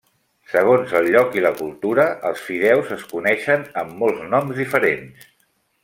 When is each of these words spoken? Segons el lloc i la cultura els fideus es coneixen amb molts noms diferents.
Segons 0.51 0.93
el 0.99 1.09
lloc 1.15 1.37
i 1.39 1.43
la 1.47 1.51
cultura 1.59 2.07
els 2.31 2.41
fideus 2.47 2.91
es 2.97 3.05
coneixen 3.13 3.67
amb 3.83 3.95
molts 4.01 4.27
noms 4.35 4.63
diferents. 4.65 5.31